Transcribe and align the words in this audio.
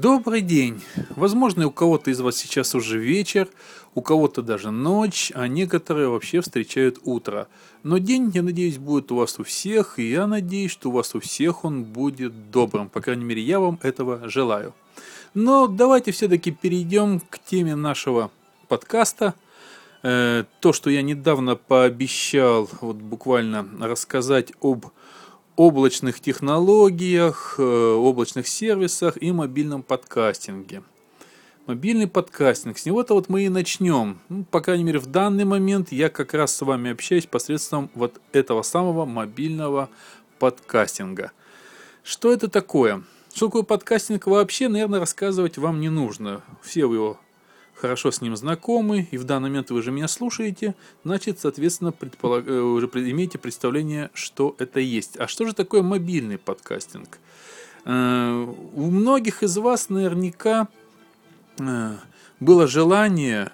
Добрый 0.00 0.42
день! 0.42 0.80
Возможно, 1.16 1.66
у 1.66 1.72
кого-то 1.72 2.12
из 2.12 2.20
вас 2.20 2.36
сейчас 2.36 2.72
уже 2.76 3.00
вечер, 3.00 3.48
у 3.96 4.00
кого-то 4.00 4.42
даже 4.42 4.70
ночь, 4.70 5.32
а 5.34 5.48
некоторые 5.48 6.08
вообще 6.08 6.40
встречают 6.40 7.00
утро. 7.02 7.48
Но 7.82 7.98
день, 7.98 8.30
я 8.32 8.44
надеюсь, 8.44 8.78
будет 8.78 9.10
у 9.10 9.16
вас 9.16 9.40
у 9.40 9.42
всех, 9.42 9.98
и 9.98 10.08
я 10.08 10.28
надеюсь, 10.28 10.70
что 10.70 10.90
у 10.90 10.92
вас 10.92 11.16
у 11.16 11.20
всех 11.20 11.64
он 11.64 11.82
будет 11.82 12.52
добрым. 12.52 12.88
По 12.88 13.00
крайней 13.00 13.24
мере, 13.24 13.42
я 13.42 13.58
вам 13.58 13.80
этого 13.82 14.28
желаю. 14.28 14.72
Но 15.34 15.66
давайте 15.66 16.12
все-таки 16.12 16.52
перейдем 16.52 17.18
к 17.18 17.40
теме 17.40 17.74
нашего 17.74 18.30
подкаста. 18.68 19.34
Э, 20.04 20.44
то, 20.60 20.72
что 20.72 20.90
я 20.90 21.02
недавно 21.02 21.56
пообещал, 21.56 22.70
вот 22.82 22.98
буквально 22.98 23.66
рассказать 23.80 24.52
об 24.60 24.86
облачных 25.58 26.20
технологиях, 26.20 27.56
э, 27.58 27.62
облачных 27.62 28.46
сервисах 28.46 29.20
и 29.20 29.32
мобильном 29.32 29.82
подкастинге. 29.82 30.84
Мобильный 31.66 32.06
подкастинг, 32.06 32.78
с 32.78 32.86
него-то 32.86 33.14
вот 33.14 33.28
мы 33.28 33.42
и 33.42 33.48
начнем. 33.48 34.20
Ну, 34.28 34.44
по 34.44 34.60
крайней 34.60 34.84
мере, 34.84 35.00
в 35.00 35.06
данный 35.06 35.44
момент 35.44 35.90
я 35.90 36.10
как 36.10 36.32
раз 36.32 36.54
с 36.54 36.62
вами 36.62 36.92
общаюсь 36.92 37.26
посредством 37.26 37.90
вот 37.94 38.20
этого 38.32 38.62
самого 38.62 39.04
мобильного 39.04 39.90
подкастинга. 40.38 41.32
Что 42.04 42.32
это 42.32 42.48
такое? 42.48 43.02
Что 43.34 43.46
такое 43.46 43.64
подкастинг 43.64 44.28
вообще, 44.28 44.68
наверное, 44.68 45.00
рассказывать 45.00 45.58
вам 45.58 45.80
не 45.80 45.88
нужно. 45.88 46.42
Все 46.62 46.86
вы 46.86 46.94
его 46.94 47.20
хорошо 47.80 48.10
с 48.10 48.20
ним 48.20 48.36
знакомы, 48.36 49.08
и 49.10 49.18
в 49.18 49.24
данный 49.24 49.48
момент 49.48 49.70
вы 49.70 49.82
же 49.82 49.90
меня 49.90 50.08
слушаете, 50.08 50.74
значит, 51.04 51.40
соответственно, 51.40 51.92
предполаг... 51.92 52.46
Э, 52.46 52.60
уже 52.60 52.86
имеете 52.86 53.38
представление, 53.38 54.10
что 54.14 54.54
это 54.58 54.80
есть. 54.80 55.16
А 55.16 55.28
что 55.28 55.46
же 55.46 55.54
такое 55.54 55.82
мобильный 55.82 56.38
подкастинг? 56.38 57.18
Э, 57.84 58.46
у 58.74 58.90
многих 58.90 59.42
из 59.42 59.56
вас 59.56 59.88
наверняка 59.88 60.68
э, 61.58 61.96
было 62.40 62.66
желание, 62.66 63.52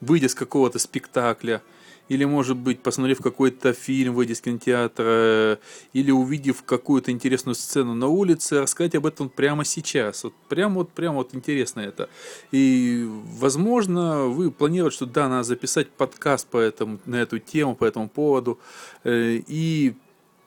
выйдя 0.00 0.28
с 0.28 0.34
какого-то 0.34 0.78
спектакля, 0.78 1.62
или, 2.10 2.24
может 2.24 2.56
быть, 2.56 2.82
посмотрев 2.82 3.18
какой-то 3.22 3.72
фильм, 3.72 4.14
выйдя 4.14 4.32
из 4.32 4.40
кинотеатра, 4.40 5.60
или 5.92 6.10
увидев 6.10 6.64
какую-то 6.64 7.12
интересную 7.12 7.54
сцену 7.54 7.94
на 7.94 8.08
улице, 8.08 8.60
рассказать 8.60 8.96
об 8.96 9.06
этом 9.06 9.28
прямо 9.28 9.64
сейчас. 9.64 10.24
Вот 10.24 10.34
прямо 10.48 10.74
вот, 10.74 10.90
прямо 10.90 11.18
вот 11.18 11.36
интересно 11.36 11.80
это. 11.80 12.08
И, 12.50 13.06
возможно, 13.38 14.26
вы 14.26 14.50
планируете, 14.50 14.96
что 14.96 15.06
да, 15.06 15.28
надо 15.28 15.44
записать 15.44 15.88
подкаст 15.88 16.48
по 16.48 16.58
этому, 16.58 16.98
на 17.06 17.14
эту 17.14 17.38
тему, 17.38 17.76
по 17.76 17.84
этому 17.84 18.08
поводу, 18.08 18.58
э, 19.04 19.40
и 19.46 19.94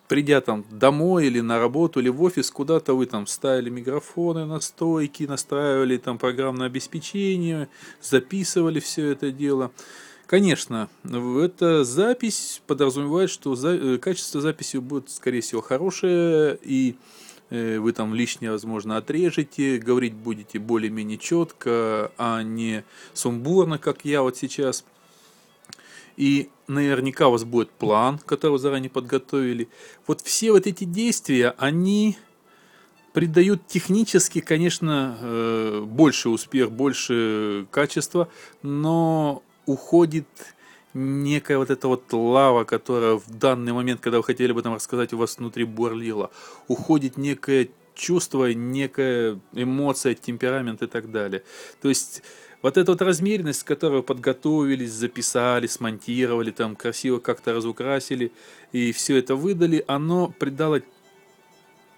придя 0.10 0.42
там 0.42 0.66
домой 0.70 1.28
или 1.28 1.40
на 1.40 1.60
работу 1.60 2.02
или 2.02 2.10
в 2.10 2.22
офис, 2.24 2.52
куда-то 2.52 2.94
вы 2.94 3.06
там 3.06 3.26
ставили 3.26 3.70
микрофоны 3.70 4.46
на 4.46 4.60
стойки, 4.60 5.24
настраивали 5.24 5.96
там 5.96 6.18
программное 6.18 6.68
обеспечение, 6.68 7.70
записывали 8.02 8.82
все 8.82 9.12
это 9.12 9.32
дело. 9.32 9.72
Конечно, 10.26 10.90
эта 11.04 11.84
запись 11.84 12.62
подразумевает, 12.66 13.30
что 13.30 13.56
за, 13.56 13.76
э, 13.76 13.98
качество 13.98 14.42
записи 14.42 14.78
будет, 14.78 15.10
скорее 15.10 15.42
всего, 15.42 15.62
хорошее, 15.62 16.58
и 16.62 16.96
э, 17.50 17.78
вы 17.78 17.92
там 17.92 18.16
лишнее, 18.16 18.52
возможно, 18.52 18.98
отрежете, 18.98 19.78
говорить 19.78 20.14
будете 20.14 20.60
более-менее 20.60 21.18
четко, 21.18 22.12
а 22.18 22.42
не 22.42 22.84
сумбурно, 23.14 23.78
как 23.78 24.06
я 24.06 24.22
вот 24.22 24.38
сейчас. 24.38 24.86
И 26.16 26.50
наверняка 26.68 27.28
у 27.28 27.32
вас 27.32 27.44
будет 27.44 27.70
план, 27.72 28.20
который 28.26 28.54
вы 28.54 28.60
заранее 28.60 28.90
подготовили. 28.90 29.68
Вот 30.08 30.22
все 30.22 30.52
вот 30.52 30.68
эти 30.68 30.86
действия, 30.86 31.54
они 31.58 32.18
придают 33.12 33.68
технически, 33.68 34.40
конечно, 34.40 35.18
э, 35.20 35.84
больше 35.86 36.30
успех, 36.30 36.72
больше 36.72 37.68
качества, 37.72 38.30
но 38.62 39.44
уходит 39.66 40.28
некая 40.94 41.58
вот 41.58 41.70
эта 41.70 41.88
вот 41.88 42.12
лава, 42.12 42.64
которая 42.64 43.16
в 43.16 43.30
данный 43.30 43.74
момент, 43.74 44.00
когда 44.00 44.18
вы 44.18 44.24
хотели 44.24 44.52
об 44.52 44.58
этом 44.58 44.76
рассказать, 44.76 45.14
у 45.14 45.18
вас 45.18 45.38
внутри 45.38 45.64
бурлила, 45.64 46.32
уходит 46.68 47.18
некое 47.18 47.70
чувство, 47.96 48.52
некая 48.52 49.40
эмоция, 49.54 50.14
темперамент 50.14 50.82
и 50.82 50.88
так 50.88 51.12
далее. 51.12 51.44
То 51.82 51.90
есть 51.90 52.24
вот 52.62 52.78
эта 52.78 52.92
вот 52.92 53.02
размеренность, 53.02 53.60
с 53.60 53.64
которой 53.64 53.98
вы 53.98 54.04
подготовились, 54.04 54.92
записали, 54.92 55.68
смонтировали, 55.68 56.52
там 56.52 56.76
красиво 56.76 57.20
как-то 57.20 57.54
разукрасили 57.54 58.32
и 58.72 58.92
все 58.92 59.18
это 59.18 59.36
выдали, 59.36 59.84
оно 59.88 60.34
придало 60.40 60.82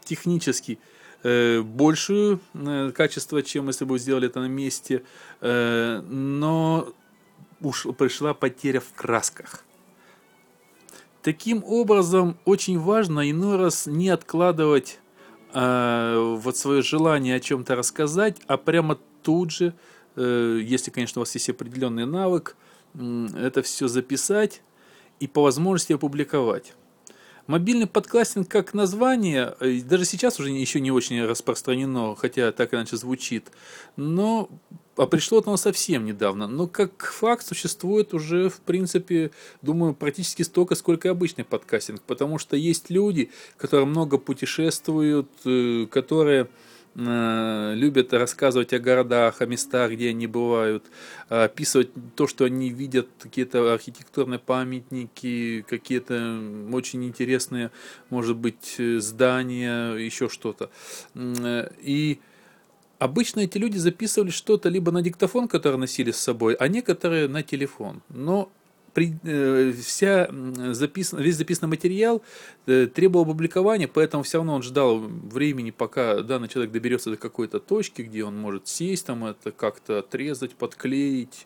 технически 0.03 0.79
э, 1.23 1.61
большее 1.61 2.39
э, 2.53 2.91
качество, 2.93 3.41
чем 3.43 3.67
если 3.67 3.85
бы 3.85 3.93
вы 3.93 3.99
сделали 3.99 4.27
это 4.27 4.39
на 4.39 4.47
месте, 4.47 5.03
э, 5.41 6.01
но 6.01 6.93
уж 7.61 7.87
пришла 7.97 8.33
потеря 8.33 8.79
в 8.79 8.93
красках. 8.93 9.63
Таким 11.21 11.63
образом, 11.63 12.37
очень 12.45 12.79
важно 12.79 13.29
иной 13.29 13.57
раз 13.57 13.87
не 13.87 14.09
откладывать 14.09 14.99
э, 15.53 16.35
вот 16.39 16.55
свое 16.55 16.83
желание 16.83 17.35
о 17.35 17.39
чем-то 17.39 17.75
рассказать, 17.75 18.37
а 18.45 18.57
прямо 18.57 18.99
тут 19.23 19.51
же, 19.51 19.73
э, 20.15 20.59
если, 20.61 20.91
конечно, 20.91 21.19
у 21.19 21.23
вас 21.23 21.33
есть 21.33 21.49
определенный 21.49 22.05
навык, 22.05 22.55
э, 22.93 23.27
это 23.37 23.63
все 23.63 23.87
записать 23.87 24.61
и 25.19 25.27
по 25.27 25.41
возможности 25.41 25.93
опубликовать. 25.93 26.73
Мобильный 27.47 27.87
подкастинг 27.87 28.47
как 28.49 28.73
название, 28.73 29.55
э, 29.59 29.81
даже 29.81 30.05
сейчас 30.05 30.39
уже 30.39 30.51
еще 30.51 30.79
не 30.79 30.91
очень 30.91 31.23
распространено, 31.23 32.15
хотя 32.15 32.51
так 32.51 32.73
иначе 32.73 32.97
звучит, 32.97 33.51
но 33.95 34.49
а 34.97 35.05
пришло 35.07 35.41
оно 35.45 35.57
совсем 35.57 36.05
недавно. 36.05 36.47
Но 36.47 36.67
как 36.67 37.03
факт 37.05 37.45
существует 37.45 38.13
уже, 38.13 38.49
в 38.49 38.59
принципе, 38.61 39.31
думаю, 39.61 39.93
практически 39.93 40.43
столько, 40.43 40.75
сколько 40.75 41.07
и 41.07 41.11
обычный 41.11 41.43
подкастинг. 41.43 42.01
Потому 42.01 42.37
что 42.37 42.55
есть 42.55 42.89
люди, 42.89 43.29
которые 43.57 43.85
много 43.85 44.17
путешествуют, 44.17 45.29
э, 45.45 45.87
которые 45.89 46.47
Э, 46.97 47.73
любят 47.75 48.13
рассказывать 48.13 48.71
о 48.71 48.79
городах, 48.79 49.41
о 49.41 49.45
местах, 49.45 49.91
где 49.91 50.09
они 50.09 50.27
бывают, 50.27 50.85
описывать 51.27 51.89
то, 52.15 52.25
что 52.25 52.45
они 52.45 52.69
видят, 52.69 53.09
какие-то 53.19 53.73
архитектурные 53.73 54.39
памятники, 54.39 55.65
какие-то 55.67 56.39
очень 56.71 57.03
интересные, 57.03 57.71
может 58.09 58.37
быть, 58.37 58.77
здания, 58.99 59.95
еще 59.95 60.29
что-то. 60.29 60.69
Э, 61.15 61.69
и 61.81 62.19
Обычно 62.99 63.41
эти 63.41 63.57
люди 63.57 63.77
записывали 63.77 64.29
что-то 64.29 64.69
либо 64.69 64.91
на 64.91 65.01
диктофон, 65.01 65.47
который 65.47 65.77
носили 65.77 66.11
с 66.11 66.17
собой, 66.17 66.53
а 66.55 66.67
некоторые 66.67 67.27
на 67.27 67.43
телефон. 67.43 68.01
Но 68.09 68.49
при, 68.95 69.13
э, 69.23 69.73
вся 69.73 70.29
записан, 70.71 71.19
весь 71.19 71.35
записанный 71.35 71.69
материал 71.69 72.21
э, 72.65 72.87
требовал 72.87 73.25
опубликования, 73.25 73.89
поэтому 73.93 74.23
все 74.23 74.37
равно 74.37 74.55
он 74.55 74.63
ждал 74.63 74.99
времени, 74.99 75.71
пока 75.71 76.21
данный 76.21 76.47
человек 76.47 76.71
доберется 76.71 77.11
до 77.11 77.17
какой-то 77.17 77.59
точки, 77.59 78.03
где 78.03 78.23
он 78.23 78.37
может 78.37 78.69
сесть, 78.69 79.05
там 79.05 79.25
это 79.25 79.51
как-то 79.51 79.99
отрезать, 79.99 80.55
подклеить, 80.55 81.45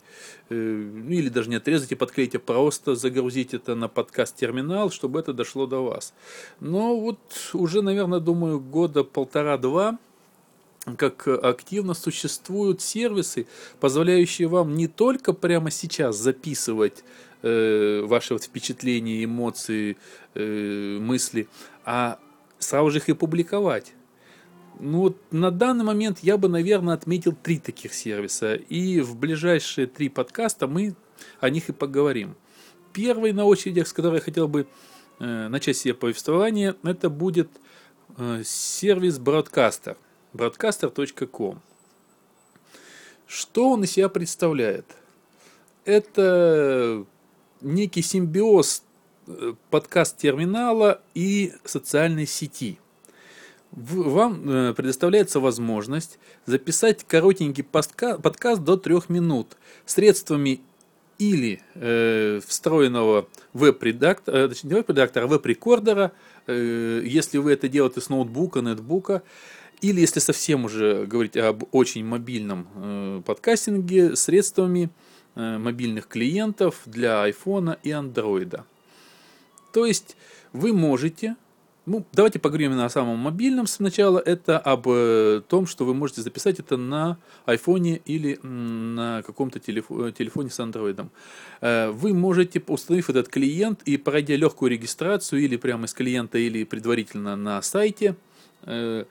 э, 0.49 0.53
ну 0.53 1.09
или 1.09 1.29
даже 1.29 1.49
не 1.49 1.55
отрезать 1.55 1.91
и 1.91 1.95
подклеить, 1.95 2.35
а 2.35 2.39
просто 2.39 2.93
загрузить 2.93 3.55
это 3.55 3.73
на 3.73 3.87
подкаст-терминал, 3.87 4.91
чтобы 4.91 5.19
это 5.19 5.33
дошло 5.33 5.65
до 5.65 5.83
вас. 5.83 6.13
Но 6.59 6.99
вот 6.99 7.19
уже, 7.53 7.81
наверное, 7.81 8.19
думаю, 8.19 8.59
года 8.59 9.03
полтора-два 9.03 9.97
как 10.97 11.27
активно 11.27 11.93
существуют 11.93 12.81
сервисы, 12.81 13.47
позволяющие 13.79 14.47
вам 14.47 14.75
не 14.75 14.87
только 14.87 15.33
прямо 15.33 15.71
сейчас 15.71 16.17
записывать 16.17 17.03
э, 17.41 18.01
ваши 18.05 18.33
вот 18.33 18.43
впечатления, 18.43 19.23
эмоции, 19.23 19.97
э, 20.35 20.97
мысли, 20.99 21.47
а 21.85 22.19
сразу 22.59 22.91
же 22.91 22.97
их 22.99 23.09
и 23.09 23.13
публиковать. 23.13 23.93
Ну 24.79 24.99
вот 24.99 25.17
на 25.31 25.51
данный 25.51 25.83
момент 25.83 26.19
я 26.21 26.37
бы, 26.37 26.47
наверное, 26.47 26.93
отметил 26.93 27.33
три 27.33 27.59
таких 27.59 27.93
сервиса, 27.93 28.55
и 28.55 29.01
в 29.01 29.17
ближайшие 29.17 29.87
три 29.87 30.07
подкаста 30.07 30.67
мы 30.67 30.95
о 31.41 31.49
них 31.49 31.67
и 31.69 31.73
поговорим. 31.73 32.35
Первый 32.93 33.33
на 33.33 33.43
очереди, 33.43 33.81
с 33.81 33.91
которого 33.91 34.15
я 34.15 34.21
хотел 34.21 34.47
бы 34.47 34.67
э, 35.19 35.47
начать 35.49 35.75
себе 35.77 35.93
повествование, 35.93 36.75
это 36.83 37.09
будет 37.09 37.49
э, 38.17 38.41
сервис 38.45 39.19
Broadcaster, 39.19 39.97
broadcaster.com. 40.33 41.61
Что 43.27 43.71
он 43.71 43.83
из 43.83 43.91
себя 43.91 44.09
представляет? 44.09 44.85
Это 45.85 47.05
некий 47.61 48.01
симбиоз 48.01 48.83
э, 49.27 49.53
подкаст-терминала 49.69 51.01
и 51.13 51.53
социальной 51.63 52.25
сети. 52.25 52.79
Вам 53.71 54.49
э, 54.49 54.73
предоставляется 54.73 55.39
возможность 55.39 56.17
записать 56.45 57.03
коротенький 57.03 57.63
подкаст 57.63 58.63
до 58.63 58.77
трех 58.77 59.09
минут 59.09 59.57
средствами 59.85 60.61
или 61.19 61.61
э, 61.75 62.39
встроенного 62.45 63.27
веб-редактора, 63.53 64.37
э, 64.37 64.47
точнее, 64.47 64.69
не 64.69 64.75
веб-редактора, 64.77 65.25
а 65.25 65.27
веб-рекордера, 65.27 66.13
э, 66.47 67.01
если 67.05 67.37
вы 67.37 67.53
это 67.53 67.67
делаете 67.67 68.01
с 68.01 68.09
ноутбука, 68.09 68.61
нетбука, 68.61 69.21
или 69.81 70.01
если 70.01 70.19
совсем 70.19 70.65
уже 70.65 71.05
говорить 71.05 71.37
об 71.37 71.63
очень 71.71 72.05
мобильном 72.05 72.67
э, 72.75 73.21
подкастинге, 73.25 74.15
средствами 74.15 74.89
э, 75.35 75.57
мобильных 75.57 76.07
клиентов 76.07 76.81
для 76.85 77.27
iPhone 77.29 77.77
и 77.83 77.89
Android. 77.89 78.61
То 79.73 79.85
есть 79.85 80.17
вы 80.53 80.73
можете 80.73 81.35
ну, 81.89 82.05
давайте 82.13 82.37
поговорим 82.37 82.79
о 82.79 82.89
самом 82.89 83.17
мобильном 83.17 83.65
сначала. 83.65 84.19
Это 84.19 84.59
об 84.59 84.87
э, 84.87 85.41
том, 85.47 85.65
что 85.65 85.85
вы 85.85 85.95
можете 85.95 86.21
записать 86.21 86.59
это 86.59 86.77
на 86.77 87.17
iPhone 87.47 87.99
или 88.05 88.39
на 88.43 89.23
каком-то 89.23 89.57
телефо- 89.57 90.11
телефоне 90.11 90.51
с 90.51 90.59
Android. 90.59 91.07
Э, 91.61 91.89
вы 91.89 92.13
можете, 92.13 92.61
установив 92.67 93.09
этот 93.09 93.29
клиент 93.29 93.81
и 93.85 93.97
пройдя 93.97 94.35
легкую 94.35 94.69
регистрацию 94.69 95.41
или 95.41 95.57
прямо 95.57 95.85
из 95.85 95.93
клиента, 95.95 96.37
или 96.37 96.63
предварительно 96.63 97.35
на 97.35 97.59
сайте, 97.63 98.15
э, 98.63 99.05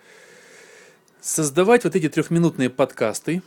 создавать 1.20 1.84
вот 1.84 1.96
эти 1.96 2.08
трехминутные 2.08 2.70
подкасты, 2.70 3.42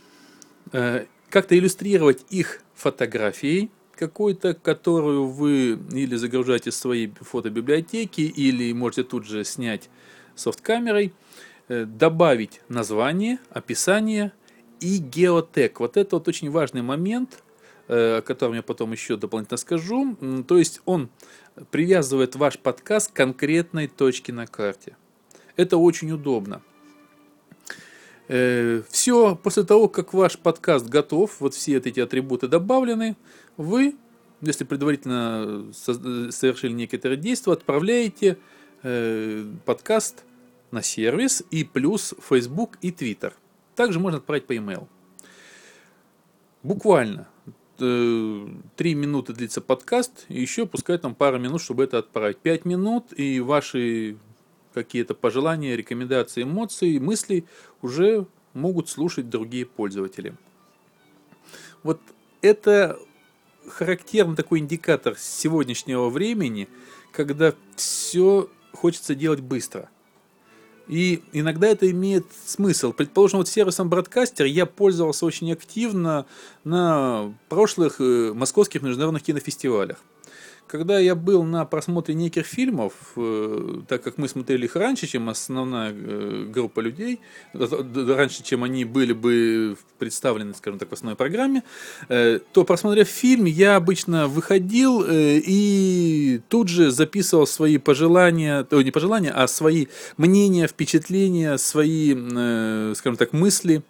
как-то 0.70 1.58
иллюстрировать 1.58 2.24
их 2.30 2.60
фотографией, 2.74 3.70
какой-то, 3.96 4.54
которую 4.54 5.26
вы 5.28 5.78
или 5.92 6.16
загружаете 6.16 6.70
в 6.70 6.74
свои 6.74 7.08
фотобиблиотеки, 7.08 8.22
или 8.22 8.72
можете 8.72 9.04
тут 9.04 9.24
же 9.26 9.44
снять 9.44 9.88
софт-камерой, 10.34 11.12
э, 11.68 11.84
добавить 11.84 12.60
название, 12.68 13.38
описание 13.50 14.32
и 14.80 14.98
геотек. 14.98 15.80
Вот 15.80 15.96
это 15.96 16.16
вот 16.16 16.28
очень 16.28 16.50
важный 16.50 16.82
момент, 16.82 17.42
э, 17.88 18.18
о 18.18 18.22
котором 18.22 18.54
я 18.54 18.62
потом 18.62 18.92
еще 18.92 19.16
дополнительно 19.16 19.58
скажу. 19.58 20.16
То 20.48 20.58
есть 20.58 20.80
он 20.84 21.10
привязывает 21.70 22.34
ваш 22.34 22.58
подкаст 22.58 23.12
к 23.12 23.16
конкретной 23.16 23.86
точке 23.86 24.32
на 24.32 24.46
карте. 24.46 24.96
Это 25.56 25.76
очень 25.76 26.10
удобно. 26.10 26.62
Э, 28.28 28.82
все, 28.88 29.36
после 29.36 29.64
того, 29.64 29.88
как 29.88 30.14
ваш 30.14 30.38
подкаст 30.38 30.88
готов, 30.88 31.40
вот 31.40 31.54
все 31.54 31.76
эти 31.76 32.00
атрибуты 32.00 32.48
добавлены, 32.48 33.16
вы, 33.56 33.96
если 34.40 34.64
предварительно 34.64 35.72
совершили 35.72 36.72
некоторые 36.72 37.18
действия, 37.18 37.52
отправляете 37.52 38.38
э, 38.82 39.44
подкаст 39.64 40.24
на 40.70 40.82
сервис 40.82 41.42
и 41.50 41.64
плюс 41.64 42.14
Facebook 42.28 42.78
и 42.80 42.90
Twitter. 42.90 43.32
Также 43.74 43.98
можно 43.98 44.18
отправить 44.18 44.46
по 44.46 44.52
email. 44.52 44.86
Буквально 46.62 47.28
э, 47.80 48.46
три 48.76 48.94
минуты 48.94 49.32
длится 49.32 49.60
подкаст, 49.60 50.26
и 50.28 50.40
еще 50.40 50.66
пускай 50.66 50.96
там 50.98 51.14
пару 51.14 51.38
минут, 51.38 51.60
чтобы 51.60 51.84
это 51.84 51.98
отправить. 51.98 52.38
Пять 52.38 52.64
минут, 52.64 53.12
и 53.18 53.40
ваши 53.40 54.16
какие-то 54.72 55.14
пожелания, 55.14 55.76
рекомендации, 55.76 56.42
эмоции, 56.42 56.98
мысли 56.98 57.44
уже 57.80 58.26
могут 58.54 58.88
слушать 58.88 59.30
другие 59.30 59.66
пользователи. 59.66 60.34
Вот 61.82 62.00
это 62.40 62.98
характерный 63.68 64.36
такой 64.36 64.58
индикатор 64.58 65.16
сегодняшнего 65.18 66.08
времени, 66.08 66.68
когда 67.12 67.54
все 67.76 68.48
хочется 68.72 69.14
делать 69.14 69.40
быстро. 69.40 69.88
И 70.88 71.22
иногда 71.32 71.68
это 71.68 71.88
имеет 71.90 72.26
смысл. 72.44 72.92
Предположим, 72.92 73.38
вот 73.38 73.48
сервисом 73.48 73.88
Broadcaster 73.88 74.46
я 74.46 74.66
пользовался 74.66 75.24
очень 75.24 75.52
активно 75.52 76.26
на 76.64 77.32
прошлых 77.48 78.00
э, 78.00 78.32
московских 78.34 78.82
международных 78.82 79.22
кинофестивалях 79.22 79.98
когда 80.72 80.98
я 80.98 81.14
был 81.14 81.42
на 81.42 81.66
просмотре 81.66 82.14
неких 82.14 82.46
фильмов, 82.46 82.94
э, 83.16 83.82
так 83.88 84.02
как 84.02 84.16
мы 84.16 84.26
смотрели 84.26 84.64
их 84.64 84.74
раньше, 84.74 85.06
чем 85.06 85.28
основная 85.28 85.92
э, 85.94 86.46
группа 86.48 86.80
людей, 86.80 87.20
раньше, 87.52 88.42
чем 88.42 88.64
они 88.64 88.86
были 88.86 89.12
бы 89.12 89.76
представлены, 89.98 90.54
скажем 90.54 90.78
так, 90.78 90.88
в 90.88 90.94
основной 90.94 91.14
программе, 91.14 91.62
э, 92.08 92.40
то, 92.54 92.64
просмотрев 92.64 93.06
фильм, 93.06 93.44
я 93.44 93.76
обычно 93.76 94.28
выходил 94.28 95.04
и 95.06 96.40
тут 96.48 96.68
же 96.68 96.90
записывал 96.90 97.46
свои 97.46 97.76
пожелания, 97.76 98.64
то 98.64 98.80
не 98.80 98.90
пожелания, 98.90 99.30
а 99.30 99.48
свои 99.48 99.88
мнения, 100.16 100.66
впечатления, 100.68 101.58
свои, 101.58 102.14
скажем 102.94 103.16
так, 103.18 103.34
мысли 103.34 103.82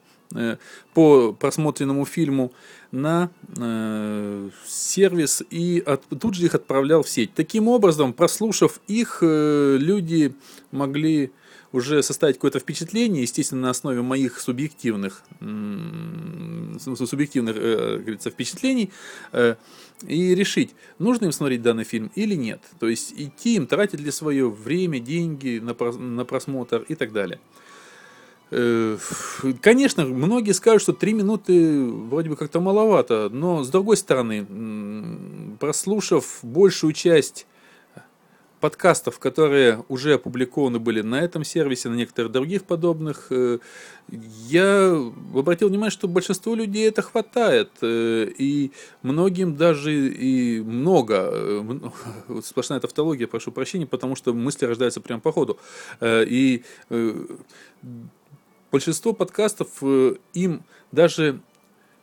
по 0.95 1.33
просмотренному 1.33 2.07
фильму 2.07 2.53
на 2.93 3.31
э, 3.57 4.51
сервис 4.93 5.43
и 5.51 5.83
от, 5.85 6.03
тут 6.21 6.35
же 6.35 6.47
их 6.47 6.55
отправлял 6.55 7.03
в 7.03 7.09
сеть. 7.09 7.35
Таким 7.35 7.69
образом, 7.69 8.13
прослушав 8.13 8.81
их, 8.89 9.19
э, 9.23 9.77
люди 9.79 10.35
могли 10.71 11.31
уже 11.73 12.03
составить 12.03 12.37
какое-то 12.37 12.59
впечатление, 12.59 13.23
естественно, 13.23 13.63
на 13.63 13.71
основе 13.71 14.03
моих 14.03 14.39
субъективных, 14.39 15.23
субъективных 15.41 17.57
э, 17.57 17.99
говорится, 17.99 18.31
впечатлений, 18.31 18.91
э, 19.33 19.55
и 20.07 20.35
решить, 20.35 20.75
нужно 20.99 21.27
им 21.27 21.33
смотреть 21.33 21.63
данный 21.63 21.85
фильм 21.85 22.11
или 22.15 22.35
нет. 22.35 22.61
То 22.79 22.89
есть 22.89 23.15
идти 23.17 23.57
им 23.57 23.67
тратить 23.67 24.01
ли 24.01 24.11
свое 24.11 24.51
время, 24.51 25.01
деньги 25.01 25.63
на, 25.63 26.25
просмотр 26.25 26.85
и 26.89 26.95
так 26.95 27.13
далее. 27.13 27.39
Конечно, 29.63 30.05
многие 30.05 30.53
скажут, 30.53 30.83
что 30.83 30.93
три 30.93 31.15
минуты 31.15 31.87
вроде 31.87 32.29
бы 32.29 32.37
как-то 32.37 32.61
маловато, 32.61 33.31
но 33.33 33.65
с 33.65 33.71
другой 33.71 33.97
стороны, 33.97 34.47
прослушав 35.63 36.41
большую 36.43 36.93
часть 36.93 37.47
подкастов, 38.59 39.21
которые 39.21 39.85
уже 39.89 40.15
опубликованы 40.15 40.81
были 40.81 41.03
на 41.03 41.21
этом 41.21 41.45
сервисе, 41.45 41.89
на 41.89 41.95
некоторых 41.95 42.33
других 42.33 42.65
подобных, 42.65 43.29
э, 43.31 43.61
я 44.09 44.91
обратил 45.33 45.69
внимание, 45.69 45.93
что 45.93 46.09
большинству 46.09 46.57
людей 46.57 46.89
это 46.89 47.01
хватает, 47.03 47.71
э, 47.81 48.27
и 48.37 48.73
многим 49.03 49.55
даже 49.55 49.93
и 50.09 50.61
много, 50.61 51.65
сплошная 52.43 52.81
тавтология, 52.81 53.29
прошу 53.29 53.53
прощения, 53.53 53.87
потому 53.87 54.17
что 54.17 54.35
мысли 54.35 54.67
рождаются 54.67 55.01
прямо 55.01 55.21
по 55.21 55.31
ходу, 55.31 55.61
и 56.01 56.65
большинство 58.73 59.13
подкастов, 59.13 59.69
э, 59.83 60.17
им 60.35 60.65
даже 60.91 61.41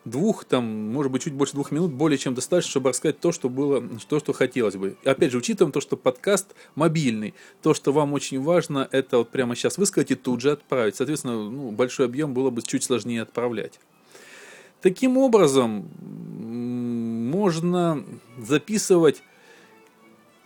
двух, 0.06 0.46
там, 0.46 0.92
может 0.92 1.12
быть, 1.12 1.24
чуть 1.24 1.34
больше 1.34 1.54
двух 1.54 1.72
минут 1.72 1.92
более 1.92 2.18
чем 2.18 2.34
достаточно, 2.34 2.72
чтобы 2.72 2.90
рассказать 2.90 3.20
то, 3.20 3.32
что 3.32 3.50
было, 3.50 3.84
то, 4.08 4.20
что 4.20 4.34
хотелось 4.34 4.76
бы. 4.76 4.98
И 5.04 5.10
опять 5.10 5.32
же, 5.32 5.38
учитываем 5.38 5.72
то, 5.72 5.82
что 5.82 5.98
подкаст 5.98 6.56
мобильный, 6.76 7.34
то, 7.62 7.74
что 7.74 7.92
вам 7.92 8.14
очень 8.14 8.42
важно, 8.42 8.88
это 8.92 9.18
вот 9.18 9.30
прямо 9.30 9.56
сейчас 9.56 9.78
высказать 9.78 10.12
и 10.12 10.16
тут 10.16 10.42
же 10.42 10.52
отправить. 10.52 10.96
Соответственно, 10.96 11.50
ну, 11.50 11.72
большой 11.72 12.06
объем 12.06 12.34
было 12.34 12.50
бы 12.50 12.62
чуть 12.62 12.84
сложнее 12.84 13.22
отправлять. 13.22 13.80
Таким 14.82 15.18
образом, 15.18 15.90
можно 17.30 18.04
записывать 18.38 19.22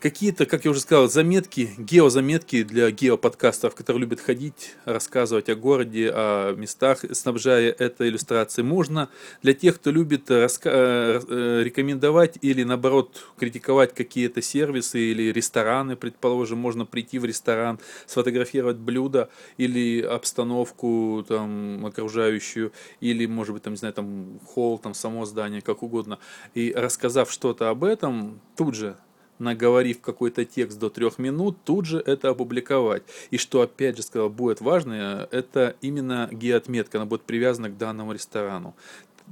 какие-то, 0.04 0.46
как 0.46 0.66
я 0.66 0.72
уже 0.72 0.82
сказал, 0.82 1.08
заметки, 1.08 1.70
геозаметки 1.78 2.64
для 2.64 2.92
геоподкастеров, 2.92 3.74
которые 3.74 4.02
любят 4.02 4.20
ходить, 4.20 4.76
рассказывать 4.84 5.48
о 5.48 5.56
городе, 5.56 6.12
о 6.14 6.54
местах, 6.58 7.06
снабжая 7.14 7.72
это 7.72 8.06
иллюстрацией. 8.10 8.68
Можно 8.68 9.08
для 9.42 9.54
тех, 9.54 9.76
кто 9.76 9.92
любит 9.92 10.30
раска- 10.30 10.72
э, 10.74 11.22
э, 11.26 11.64
рекомендовать 11.64 12.38
или, 12.42 12.64
наоборот, 12.64 13.26
критиковать 13.38 13.96
какие-то 13.96 14.42
сервисы 14.42 15.00
или 15.00 15.32
рестораны, 15.32 15.96
предположим, 15.96 16.58
можно 16.58 16.86
прийти 16.86 17.18
в 17.18 17.24
ресторан, 17.24 17.80
сфотографировать 18.06 18.76
блюдо 18.76 19.30
или 19.56 20.02
обстановку 20.02 21.24
там, 21.26 21.86
окружающую, 21.86 22.74
или, 23.00 23.26
может 23.26 23.54
быть, 23.54 23.64
там, 23.64 23.72
не 23.72 23.78
знаю, 23.78 23.94
там, 23.94 24.42
холл, 24.46 24.80
там, 24.80 24.94
само 24.94 25.24
здание, 25.24 25.62
как 25.62 25.82
угодно, 25.82 26.20
и 26.56 26.74
рассказав 26.76 27.32
что-то 27.32 27.70
об 27.70 27.86
этом, 27.86 28.42
тут 28.58 28.76
же 28.76 28.98
наговорив 29.44 30.02
какой-то 30.02 30.46
текст 30.46 30.80
до 30.80 30.90
трех 30.90 31.20
минут, 31.20 31.58
тут 31.64 31.86
же 31.86 32.00
это 32.00 32.30
опубликовать. 32.30 33.04
И 33.32 33.38
что, 33.38 33.62
опять 33.62 33.98
же, 33.98 34.04
сказал, 34.04 34.30
будет 34.30 34.62
важно, 34.62 35.28
это 35.32 35.76
именно 35.82 36.30
геоотметка, 36.32 36.98
она 36.98 37.06
будет 37.06 37.24
привязана 37.24 37.70
к 37.70 37.78
данному 37.78 38.14
ресторану. 38.14 38.76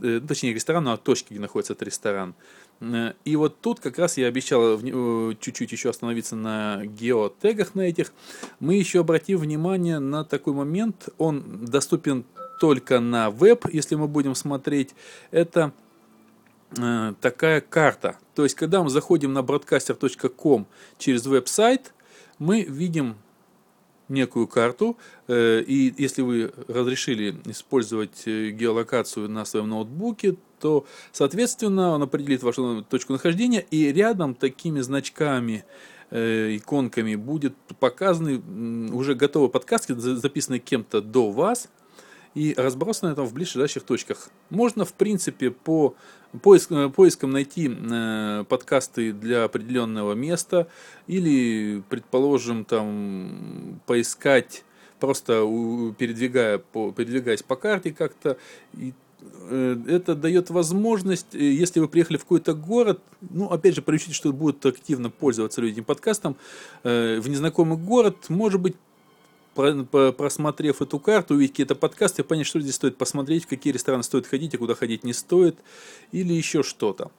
Э, 0.01 0.21
точнее, 0.25 0.53
ресторану, 0.53 0.91
а 0.91 0.97
точке, 0.97 1.27
где 1.31 1.39
находится 1.39 1.73
этот 1.73 1.87
ресторан. 1.87 2.33
Э, 2.79 3.13
и 3.25 3.35
вот 3.35 3.59
тут 3.61 3.79
как 3.79 3.97
раз 3.99 4.17
я 4.17 4.27
обещал 4.27 4.79
э, 4.79 5.35
чуть-чуть 5.39 5.71
еще 5.71 5.89
остановиться 5.89 6.35
на 6.35 6.81
геотегах 6.85 7.75
на 7.75 7.81
этих. 7.81 8.13
Мы 8.59 8.75
еще 8.75 9.01
обратим 9.01 9.37
внимание 9.37 9.99
на 9.99 10.23
такой 10.23 10.53
момент, 10.53 11.09
он 11.17 11.65
доступен 11.65 12.25
только 12.59 12.99
на 12.99 13.29
веб, 13.31 13.65
если 13.71 13.95
мы 13.95 14.07
будем 14.07 14.35
смотреть. 14.35 14.95
Это 15.31 15.73
такая 17.19 17.61
карта. 17.61 18.17
То 18.35 18.43
есть, 18.43 18.55
когда 18.55 18.81
мы 18.83 18.89
заходим 18.89 19.33
на 19.33 19.39
broadcaster.com 19.39 20.67
через 20.97 21.25
веб-сайт, 21.25 21.93
мы 22.39 22.63
видим 22.63 23.17
некую 24.11 24.47
карту, 24.47 24.97
э, 25.27 25.61
и 25.61 25.93
если 25.97 26.21
вы 26.21 26.51
разрешили 26.67 27.35
использовать 27.45 28.23
э, 28.25 28.49
геолокацию 28.49 29.29
на 29.29 29.45
своем 29.45 29.69
ноутбуке, 29.69 30.35
то, 30.59 30.85
соответственно, 31.11 31.91
он 31.91 32.03
определит 32.03 32.43
вашу 32.43 32.85
точку 32.87 33.13
нахождения, 33.13 33.65
и 33.71 33.91
рядом 33.91 34.35
такими 34.35 34.81
значками 34.81 35.63
э, 36.11 36.57
иконками 36.57 37.15
будет 37.15 37.55
показаны 37.79 38.41
уже 38.93 39.15
готовые 39.15 39.49
подкасты, 39.49 39.95
записанные 39.95 40.59
кем-то 40.59 41.01
до 41.01 41.31
вас, 41.31 41.69
и 42.33 42.53
разбросаны 42.57 43.15
там 43.15 43.25
в 43.25 43.33
ближайших 43.33 43.83
точках. 43.83 44.29
Можно, 44.49 44.85
в 44.85 44.93
принципе, 44.93 45.51
по 45.51 45.95
поиск, 46.41 46.71
поиском 46.95 47.31
найти 47.31 47.69
э, 47.69 48.45
подкасты 48.47 49.13
для 49.13 49.43
определенного 49.43 50.13
места 50.13 50.67
или, 51.07 51.83
предположим, 51.89 52.65
там 52.65 53.81
поискать 53.85 54.63
просто 54.99 55.41
передвигая 55.97 56.59
по, 56.59 56.91
передвигаясь 56.91 57.41
по 57.41 57.55
карте 57.55 57.91
как-то 57.91 58.37
и 58.73 58.93
Э, 59.49 59.75
это 59.87 60.15
дает 60.15 60.49
возможность, 60.49 61.35
э, 61.35 61.39
если 61.39 61.79
вы 61.79 61.87
приехали 61.87 62.17
в 62.17 62.21
какой-то 62.21 62.53
город, 62.53 63.01
ну, 63.29 63.49
опять 63.49 63.75
же, 63.75 63.81
поручите, 63.81 64.13
что 64.13 64.33
будут 64.33 64.65
активно 64.65 65.09
пользоваться 65.09 65.61
люди 65.61 65.73
этим 65.73 65.83
подкастом, 65.83 66.37
э, 66.83 67.19
в 67.19 67.29
незнакомый 67.29 67.77
город, 67.77 68.29
может 68.29 68.61
быть, 68.61 68.75
просмотрев 70.13 70.81
эту 70.81 70.99
карту, 70.99 71.35
увидеть 71.35 71.53
какие-то 71.53 71.75
подкасты, 71.75 72.23
понять, 72.23 72.47
что 72.47 72.59
здесь 72.59 72.75
стоит 72.75 72.97
посмотреть, 72.97 73.45
в 73.45 73.47
какие 73.47 73.73
рестораны 73.73 74.03
стоит 74.03 74.27
ходить, 74.27 74.55
а 74.55 74.57
куда 74.57 74.75
ходить 74.75 75.03
не 75.03 75.13
стоит, 75.13 75.57
или 76.11 76.33
еще 76.33 76.63
что-то. 76.63 77.11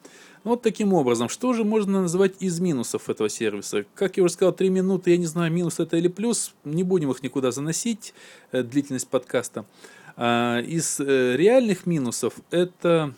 Ну, 0.45 0.53
вот 0.53 0.63
таким 0.63 0.93
образом, 0.93 1.29
что 1.29 1.53
же 1.53 1.63
можно 1.63 2.03
назвать 2.03 2.35
из 2.41 2.59
минусов 2.59 3.09
этого 3.09 3.29
сервиса? 3.29 3.85
Как 3.95 4.17
я 4.17 4.25
уже 4.25 4.33
сказал, 4.33 4.53
3 4.53 4.71
минуты, 4.71 5.13
я 5.13 5.17
не 5.17 5.27
знаю, 5.27 5.53
минус 5.53 5.79
это 5.79 5.97
или 5.97 6.09
плюс, 6.09 6.53
не 6.65 6.83
будем 6.83 7.11
их 7.13 7.23
никуда 7.23 7.53
заносить, 7.53 8.13
длительность 8.51 9.09
подкаста. 9.09 9.65
А, 10.17 10.61
из 10.61 11.01
э, 11.01 11.37
реальных 11.37 11.87
минусов 11.87 12.35
это 12.51 13.15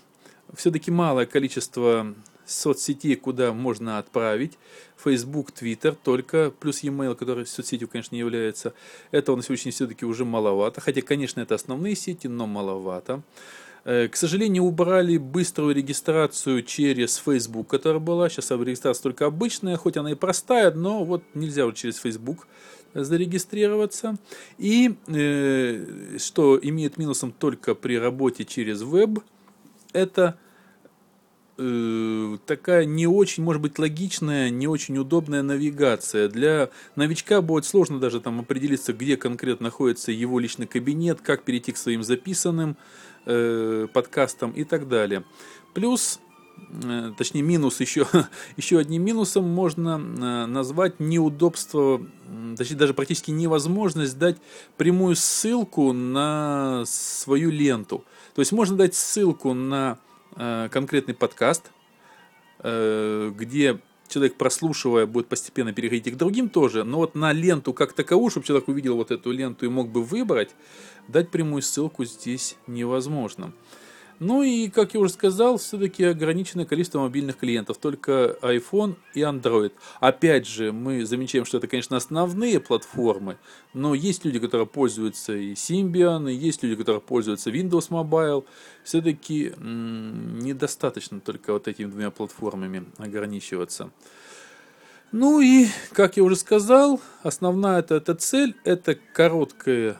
все-таки 0.54 0.90
малое 0.90 1.26
количество 1.26 2.14
соцсетей, 2.46 3.16
куда 3.16 3.52
можно 3.52 3.98
отправить. 3.98 4.58
Facebook, 4.96 5.50
Twitter, 5.50 5.96
только 6.02 6.50
плюс 6.50 6.82
e-mail, 6.82 7.14
который 7.14 7.46
соцсетью, 7.46 7.88
конечно, 7.88 8.14
не 8.14 8.20
является. 8.20 8.74
Этого 9.10 9.36
на 9.36 9.42
сегодняшний 9.42 9.70
день 9.70 9.76
все-таки 9.76 10.06
уже 10.06 10.24
маловато. 10.24 10.80
Хотя, 10.80 11.02
конечно, 11.02 11.40
это 11.40 11.54
основные 11.54 11.94
сети, 11.94 12.26
но 12.26 12.46
маловато. 12.46 13.22
Э, 13.84 14.08
к 14.08 14.16
сожалению, 14.16 14.64
убрали 14.64 15.18
быструю 15.18 15.74
регистрацию 15.74 16.62
через 16.62 17.16
Facebook, 17.16 17.68
которая 17.68 18.00
была. 18.00 18.28
Сейчас 18.28 18.50
регистрация 18.50 19.02
только 19.02 19.26
обычная, 19.26 19.76
хоть 19.76 19.96
она 19.96 20.12
и 20.12 20.14
простая, 20.14 20.72
но 20.72 21.04
вот 21.04 21.22
нельзя 21.34 21.66
вот 21.66 21.76
через 21.76 21.96
Facebook 21.96 22.46
зарегистрироваться. 22.94 24.16
И 24.58 24.94
э, 25.08 26.16
что 26.18 26.58
имеет 26.60 26.96
минусом 26.96 27.32
только 27.32 27.74
при 27.74 27.98
работе 27.98 28.44
через 28.44 28.82
веб, 28.82 29.20
это 29.92 30.38
э, 31.58 32.38
такая 32.46 32.84
не 32.84 33.06
очень, 33.06 33.42
может 33.42 33.62
быть, 33.62 33.78
логичная, 33.78 34.50
не 34.50 34.66
очень 34.66 34.98
удобная 34.98 35.42
навигация. 35.42 36.28
Для 36.28 36.70
новичка 36.96 37.42
будет 37.42 37.64
сложно 37.64 38.00
даже 38.00 38.20
там 38.20 38.40
определиться, 38.40 38.92
где 38.92 39.16
конкретно 39.16 39.64
находится 39.64 40.12
его 40.12 40.38
личный 40.38 40.66
кабинет, 40.66 41.20
как 41.20 41.42
перейти 41.42 41.72
к 41.72 41.76
своим 41.76 42.02
записанным 42.02 42.76
э, 43.26 43.86
подкастам 43.92 44.52
и 44.52 44.64
так 44.64 44.88
далее. 44.88 45.24
Плюс 45.74 46.20
Э, 46.82 47.12
точнее 47.16 47.42
минус 47.42 47.80
еще, 47.80 48.06
еще 48.56 48.78
одним 48.78 49.04
минусом 49.04 49.48
можно 49.48 50.00
э, 50.00 50.46
назвать 50.46 51.00
неудобство, 51.00 52.00
точнее 52.56 52.76
даже 52.76 52.94
практически 52.94 53.30
невозможность 53.30 54.18
дать 54.18 54.36
прямую 54.76 55.16
ссылку 55.16 55.92
на 55.92 56.84
свою 56.86 57.50
ленту. 57.50 58.04
То 58.34 58.40
есть 58.40 58.52
можно 58.52 58.76
дать 58.76 58.94
ссылку 58.94 59.54
на 59.54 59.98
конкретный 60.36 61.14
подкаст, 61.14 61.70
где 62.60 63.80
человек, 64.08 64.36
прослушивая, 64.36 65.06
будет 65.06 65.28
постепенно 65.28 65.72
переходить 65.72 66.14
к 66.14 66.16
другим 66.16 66.48
тоже, 66.48 66.84
но 66.84 66.98
вот 66.98 67.14
на 67.14 67.32
ленту 67.32 67.72
как 67.72 67.92
таковую, 67.92 68.30
чтобы 68.30 68.46
человек 68.46 68.68
увидел 68.68 68.96
вот 68.96 69.10
эту 69.10 69.30
ленту 69.32 69.66
и 69.66 69.68
мог 69.68 69.88
бы 69.90 70.02
выбрать, 70.02 70.54
дать 71.08 71.30
прямую 71.30 71.62
ссылку 71.62 72.04
здесь 72.04 72.56
невозможно. 72.66 73.52
Ну 74.20 74.42
и, 74.42 74.68
как 74.68 74.94
я 74.94 75.00
уже 75.00 75.12
сказал, 75.12 75.58
все-таки 75.58 76.04
ограниченное 76.04 76.64
количество 76.64 77.00
мобильных 77.00 77.36
клиентов, 77.36 77.78
только 77.78 78.36
iPhone 78.42 78.94
и 79.12 79.20
Android. 79.20 79.72
Опять 80.00 80.46
же, 80.46 80.72
мы 80.72 81.04
замечаем, 81.04 81.44
что 81.44 81.58
это, 81.58 81.66
конечно, 81.66 81.96
основные 81.96 82.60
платформы, 82.60 83.38
но 83.72 83.94
есть 83.94 84.24
люди, 84.24 84.38
которые 84.38 84.66
пользуются 84.66 85.34
и 85.34 85.54
Symbian, 85.54 86.30
и 86.30 86.34
есть 86.34 86.62
люди, 86.62 86.76
которые 86.76 87.00
пользуются 87.00 87.50
Windows 87.50 87.90
Mobile. 87.90 88.44
Все-таки 88.84 89.52
недостаточно 89.58 91.20
только 91.20 91.52
вот 91.52 91.66
этими 91.66 91.86
двумя 91.86 92.10
платформами 92.10 92.84
ограничиваться. 92.98 93.90
Ну 95.10 95.40
и, 95.40 95.68
как 95.92 96.16
я 96.16 96.24
уже 96.24 96.36
сказал, 96.36 97.00
основная 97.22 97.80
эта, 97.80 98.14
цель– 98.14 98.56
это 98.64 98.96
короткое 99.12 99.96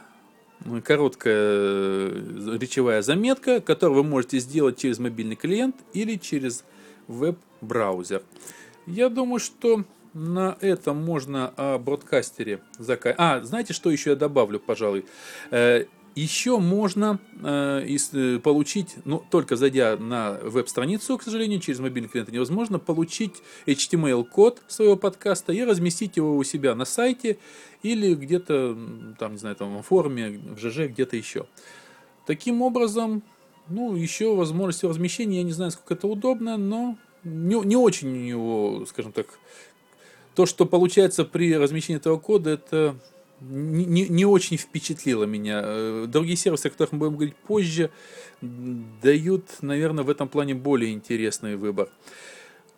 короткая 0.83 1.35
э, 1.35 2.57
речевая 2.59 3.01
заметка, 3.01 3.61
которую 3.61 4.03
вы 4.03 4.09
можете 4.09 4.39
сделать 4.39 4.77
через 4.77 4.99
мобильный 4.99 5.35
клиент 5.35 5.75
или 5.93 6.15
через 6.15 6.63
веб-браузер. 7.07 8.23
Я 8.87 9.09
думаю, 9.09 9.39
что 9.39 9.83
на 10.13 10.57
этом 10.61 11.03
можно 11.03 11.53
о 11.57 11.77
бродкастере 11.77 12.61
заказать. 12.79 13.15
А, 13.19 13.41
знаете, 13.41 13.73
что 13.73 13.91
еще 13.91 14.11
я 14.11 14.15
добавлю, 14.15 14.59
пожалуй? 14.59 15.05
Еще 16.15 16.59
можно 16.59 17.19
э, 17.43 17.85
э, 18.13 18.39
получить, 18.39 18.95
ну, 19.03 19.21
только 19.29 19.57
зайдя 19.57 19.97
на 19.97 20.39
веб-страницу, 20.43 21.17
к 21.17 21.23
сожалению, 21.23 21.59
через 21.59 21.79
мобильный 21.79 22.07
клиент 22.07 22.31
невозможно, 22.31 22.79
получить 22.79 23.33
HTML-код 23.65 24.63
своего 24.69 24.95
подкаста 24.95 25.51
и 25.51 25.61
разместить 25.61 26.15
его 26.15 26.37
у 26.37 26.43
себя 26.45 26.73
на 26.73 26.85
сайте 26.85 27.37
или 27.83 28.15
где-то, 28.15 28.77
там, 29.19 29.33
не 29.33 29.37
знаю, 29.37 29.57
там, 29.57 29.77
в 29.77 29.81
форуме, 29.81 30.39
в 30.55 30.57
ЖЖ, 30.57 30.87
где-то 30.87 31.17
еще. 31.17 31.47
Таким 32.25 32.61
образом, 32.61 33.21
ну, 33.67 33.93
еще 33.93 34.33
возможность 34.33 34.85
размещения, 34.85 35.39
я 35.39 35.43
не 35.43 35.51
знаю, 35.51 35.71
сколько 35.71 35.95
это 35.95 36.07
удобно, 36.07 36.55
но 36.55 36.95
не, 37.25 37.59
не 37.65 37.75
очень 37.75 38.07
у 38.07 38.15
него, 38.15 38.85
скажем 38.85 39.11
так, 39.11 39.37
то, 40.33 40.45
что 40.45 40.65
получается 40.65 41.25
при 41.25 41.53
размещении 41.57 41.99
этого 41.99 42.17
кода, 42.17 42.51
это 42.51 42.95
не, 43.41 44.07
не 44.07 44.25
очень 44.25 44.57
впечатлило 44.57 45.25
меня. 45.25 45.61
Э, 45.63 46.05
другие 46.07 46.37
сервисы, 46.37 46.67
о 46.67 46.69
которых 46.69 46.93
мы 46.93 46.99
будем 46.99 47.15
говорить 47.15 47.35
позже, 47.35 47.91
дают, 48.41 49.45
наверное, 49.61 50.03
в 50.03 50.09
этом 50.09 50.27
плане 50.27 50.55
более 50.55 50.93
интересный 50.93 51.55
выбор. 51.55 51.89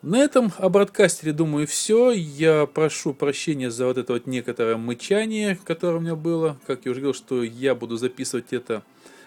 На 0.02 0.18
этом 0.18 0.52
о 0.58 0.68
бродкастере, 0.68 1.32
думаю, 1.32 1.66
все. 1.66 2.12
Я 2.12 2.66
прошу 2.66 3.14
прощения 3.14 3.70
за 3.70 3.86
вот 3.86 3.98
это 3.98 4.12
вот 4.12 4.26
некоторое 4.26 4.76
мычание, 4.76 5.58
которое 5.64 5.96
у 5.96 6.00
меня 6.00 6.14
было. 6.14 6.56
Как 6.66 6.84
я 6.84 6.92
уже 6.92 7.00
говорил, 7.00 7.14
что 7.14 7.42
я 7.42 7.74
буду 7.74 7.96
записывать 7.96 8.52
это 8.52 8.84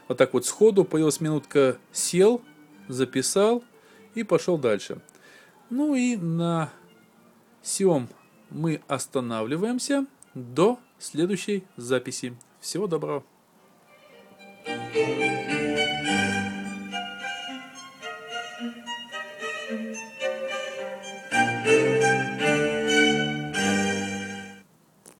вот 0.07 0.17
так 0.17 0.33
вот 0.33 0.45
сходу. 0.45 0.85
Появилась 0.85 1.19
минутка, 1.19 1.77
сел, 1.91 2.41
записал 2.88 3.63
и 4.15 4.23
пошел 4.23 4.57
дальше. 4.57 5.01
Ну 5.69 5.93
и 5.95 6.15
на 6.15 6.71
всем 7.61 8.07
мы 8.50 8.81
останавливаемся 8.88 10.05
до 10.33 10.79
следующей 11.01 11.63
записи. 11.77 12.36
Всего 12.60 12.88
доброго. 12.88 13.24